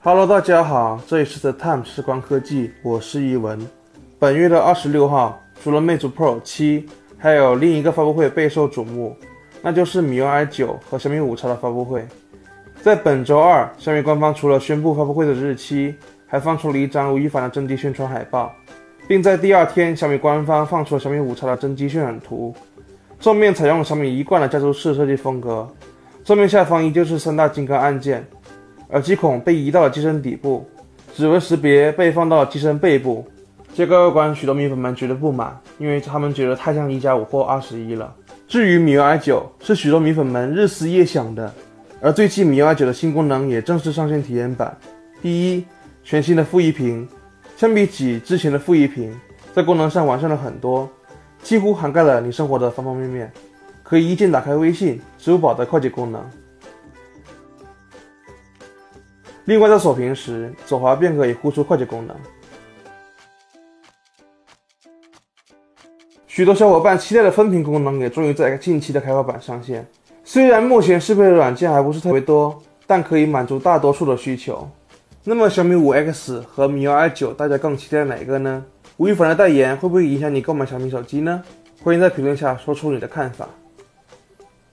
[0.00, 3.58] Hello，大家好，这里是 The Time 时光科技，我是一文。
[4.18, 6.88] 本月的二十六号，除了魅族 Pro 七，
[7.18, 9.16] 还有另一个发布会备受瞩目，
[9.60, 12.06] 那就是米 UI 九和小米五超的发布会。
[12.80, 15.94] 在本周二，小米官方除了宣布发布会的日期，
[16.26, 18.52] 还放出了一张吴亦凡的真机宣传海报，
[19.06, 22.54] 并在第二天，小米官方放出了小米五超的真机渲染图。
[23.20, 25.68] 正面采用了小米一贯的家族式设计风格，
[26.24, 28.24] 正面下方依旧是三大金刚按键。
[28.90, 30.64] 耳机孔被移到了机身底部，
[31.16, 33.26] 指纹识别被放到了机身背部。
[33.74, 38.14] 这个外观，许多米粉们觉得不满，因为他们觉得太像一加五或二十一了。
[38.46, 41.52] 至于米 UI 九，是许多米粉们日思夜想的。
[42.00, 44.76] 而最近米 UI 九的新功能也正式上线体验版。
[45.22, 45.64] 第一，
[46.04, 47.08] 全新的负一屏，
[47.56, 49.12] 相比起之前的负一屏，
[49.54, 50.88] 在功能上完善了很多，
[51.42, 53.32] 几乎涵盖了你生活的方方面面，
[53.92, 56.24] 可以一键打开微信、支付宝的快捷功能。
[59.44, 62.16] 另外，在锁屏时，左滑便可以呼出快捷功能。
[66.26, 69.86] 许多小伙伴期待的分屏功能也终于在近期的开发版上线。
[70.24, 74.66] 虽然目前适配的软件还不是特别多，但可以满足大多数的需求。
[75.22, 78.64] 那么，小米五 X 和米 UI 九，大家更期待哪一个呢？
[78.96, 81.42] 吴亦凡的代言会不会影响你购买小米手机呢？
[81.82, 83.46] 欢迎在评论下说出你的看法。